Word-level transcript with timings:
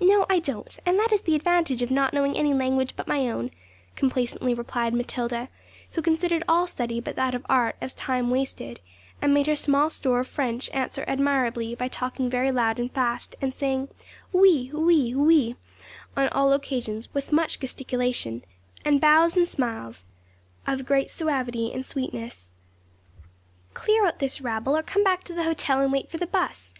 'No: 0.00 0.26
I 0.28 0.40
don't; 0.40 0.80
and 0.84 0.98
that 0.98 1.12
is 1.12 1.22
the 1.22 1.36
advantage 1.36 1.80
of 1.80 1.92
not 1.92 2.12
knowing 2.12 2.36
any 2.36 2.52
language 2.52 2.96
but 2.96 3.06
my 3.06 3.28
own,' 3.30 3.52
complacently 3.94 4.52
replied 4.52 4.92
Matilda, 4.94 5.48
who 5.92 6.02
considered 6.02 6.42
all 6.48 6.66
study 6.66 6.98
but 6.98 7.14
that 7.14 7.36
of 7.36 7.46
art 7.48 7.76
as 7.80 7.94
time 7.94 8.30
wasted, 8.30 8.80
and 9.22 9.32
made 9.32 9.46
her 9.46 9.54
small 9.54 9.88
store 9.88 10.18
of 10.18 10.26
French 10.26 10.70
answer 10.70 11.04
admirably 11.06 11.76
by 11.76 11.86
talking 11.86 12.28
very 12.28 12.50
loud 12.50 12.80
and 12.80 12.90
fast, 12.90 13.36
and 13.40 13.54
saying, 13.54 13.86
'Oui, 14.34 14.72
oui, 14.74 15.14
oui,' 15.14 15.54
on 16.16 16.26
all 16.30 16.52
occasions 16.52 17.08
with 17.14 17.30
much 17.30 17.60
gesticulation, 17.60 18.42
and 18.84 19.00
bows 19.00 19.36
and 19.36 19.48
smiles 19.48 20.08
of 20.66 20.84
great 20.84 21.10
suavity 21.10 21.72
and 21.72 21.86
sweetness. 21.86 22.52
'Clear 23.74 24.04
out 24.06 24.18
this 24.18 24.40
rabble, 24.40 24.76
or 24.76 24.82
come 24.82 25.04
back 25.04 25.22
to 25.22 25.32
the 25.32 25.44
hotel 25.44 25.78
and 25.80 25.92
wait 25.92 26.10
for 26.10 26.18
the 26.18 26.26
bus. 26.26 26.72